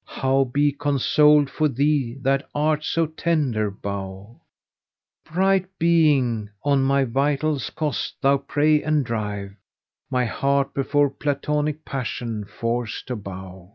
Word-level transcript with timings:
* 0.00 0.04
How 0.22 0.42
be 0.42 0.72
consoled 0.72 1.48
for 1.48 1.68
thee 1.68 2.16
that 2.22 2.48
art 2.52 2.82
so 2.82 3.06
tender 3.06 3.70
bough? 3.70 4.40
Bright 5.32 5.66
being! 5.78 6.50
on 6.64 6.82
my 6.82 7.04
vitals 7.04 7.70
dost 7.78 8.16
thou 8.20 8.38
prey, 8.38 8.82
and 8.82 9.06
drive 9.06 9.54
* 9.86 9.96
My 10.10 10.24
heart 10.24 10.74
before 10.74 11.10
platonic 11.10 11.84
passion's[FN#490] 11.84 12.48
force 12.48 13.02
to 13.06 13.14
bow. 13.14 13.72